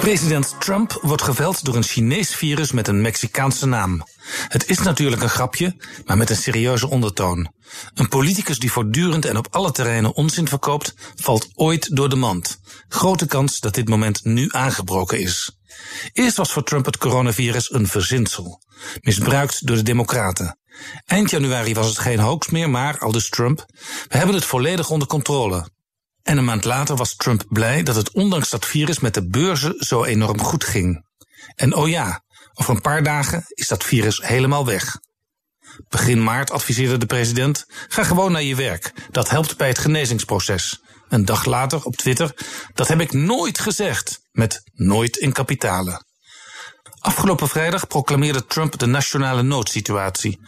[0.00, 4.02] President Trump wordt geveld door een Chinees virus met een Mexicaanse naam.
[4.48, 7.52] Het is natuurlijk een grapje, maar met een serieuze ondertoon.
[7.94, 12.60] Een politicus die voortdurend en op alle terreinen onzin verkoopt, valt ooit door de mand.
[12.88, 15.58] Grote kans dat dit moment nu aangebroken is.
[16.12, 18.62] Eerst was voor Trump het coronavirus een verzinsel,
[19.00, 20.58] misbruikt door de Democraten.
[21.06, 23.66] Eind januari was het geen hoax meer, maar, aldus Trump,
[24.08, 25.68] we hebben het volledig onder controle.
[26.28, 29.74] En een maand later was Trump blij dat het ondanks dat virus met de beurzen
[29.78, 31.04] zo enorm goed ging.
[31.54, 32.22] En oh ja,
[32.54, 34.98] over een paar dagen is dat virus helemaal weg.
[35.88, 38.92] Begin maart adviseerde de president: ga gewoon naar je werk.
[39.10, 40.80] Dat helpt bij het genezingsproces.
[41.08, 42.34] Een dag later op Twitter:
[42.74, 44.20] dat heb ik nooit gezegd.
[44.32, 46.06] Met nooit in kapitalen.
[46.98, 50.40] Afgelopen vrijdag proclameerde Trump de nationale noodsituatie.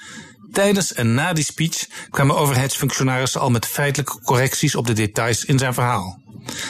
[0.52, 5.58] Tijdens en na die speech kwamen overheidsfunctionarissen al met feitelijke correcties op de details in
[5.58, 6.18] zijn verhaal.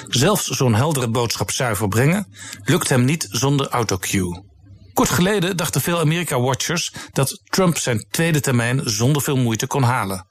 [0.09, 2.27] Zelfs zo'n heldere boodschap zuiver brengen
[2.65, 4.49] lukt hem niet zonder autocue.
[4.93, 10.27] Kort geleden dachten veel Amerika-watchers dat Trump zijn tweede termijn zonder veel moeite kon halen.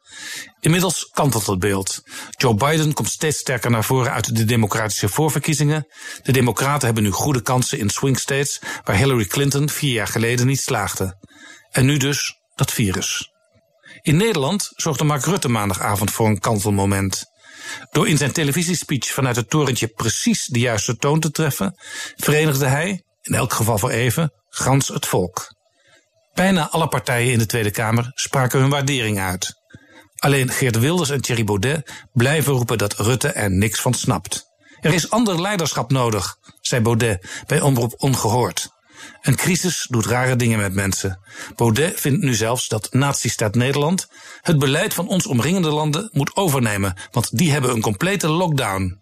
[0.59, 2.01] Inmiddels kantelt het beeld.
[2.29, 5.87] Joe Biden komt steeds sterker naar voren uit de democratische voorverkiezingen.
[6.23, 10.47] De Democraten hebben nu goede kansen in swing states waar Hillary Clinton vier jaar geleden
[10.47, 11.17] niet slaagde.
[11.71, 13.31] En nu dus dat virus.
[14.01, 17.25] In Nederland zorgde Mark Rutte maandagavond voor een kantelmoment.
[17.91, 21.75] Door in zijn televisiespeech vanuit het torentje precies de juiste toon te treffen,
[22.15, 25.53] verenigde hij, in elk geval voor even, gans het volk.
[26.33, 29.57] Bijna alle partijen in de Tweede Kamer spraken hun waardering uit.
[30.15, 34.47] Alleen Geert Wilders en Thierry Baudet blijven roepen dat Rutte er niks van snapt.
[34.79, 38.69] Er is ander leiderschap nodig, zei Baudet bij Omroep Ongehoord.
[39.21, 41.19] Een crisis doet rare dingen met mensen.
[41.55, 44.07] Baudet vindt nu zelfs dat nazistaat Nederland
[44.41, 48.99] het beleid van ons omringende landen moet overnemen, want die hebben een complete lockdown.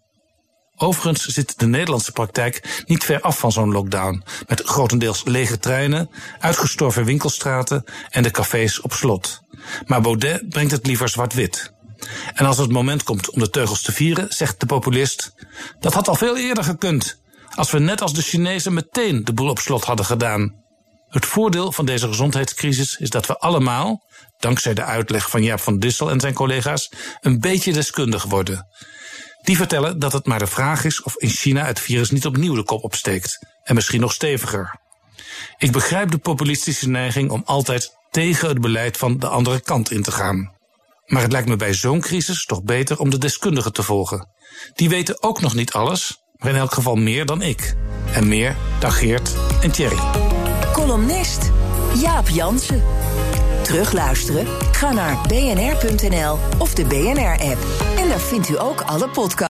[0.79, 6.09] Overigens zit de Nederlandse praktijk niet ver af van zo'n lockdown, met grotendeels lege treinen,
[6.39, 9.41] uitgestorven winkelstraten en de cafés op slot.
[9.85, 11.73] Maar Baudet brengt het liever zwart-wit.
[12.33, 15.33] En als het moment komt om de teugels te vieren, zegt de populist:
[15.79, 17.19] dat had al veel eerder gekund.
[17.57, 20.63] Als we net als de Chinezen meteen de boel op slot hadden gedaan.
[21.07, 24.03] Het voordeel van deze gezondheidscrisis is dat we allemaal,
[24.39, 26.91] dankzij de uitleg van Jaap van Dissel en zijn collega's,
[27.21, 28.67] een beetje deskundig worden.
[29.41, 32.55] Die vertellen dat het maar de vraag is of in China het virus niet opnieuw
[32.55, 33.45] de kop opsteekt.
[33.63, 34.79] En misschien nog steviger.
[35.57, 40.03] Ik begrijp de populistische neiging om altijd tegen het beleid van de andere kant in
[40.03, 40.55] te gaan.
[41.05, 44.27] Maar het lijkt me bij zo'n crisis toch beter om de deskundigen te volgen.
[44.73, 47.75] Die weten ook nog niet alles, maar in elk geval meer dan ik.
[48.13, 49.97] En meer dan Geert en Thierry.
[50.73, 51.51] Columnist
[52.01, 52.81] Jaap Jansen.
[53.63, 54.47] Terugluisteren?
[54.71, 57.57] Ga naar bnr.nl of de BNR-app.
[57.97, 59.56] En daar vindt u ook alle podcasts.